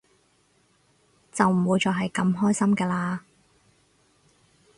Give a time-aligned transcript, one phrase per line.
[1.31, 3.19] 就唔會再係咁開心㗎喇